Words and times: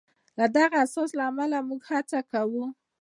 د 0.37 0.39
همدغه 0.41 0.75
احساس 0.81 1.09
له 1.17 1.23
امله 1.31 1.57
موږ 1.69 1.81
هڅه 1.91 2.19
کوو. 2.31 2.65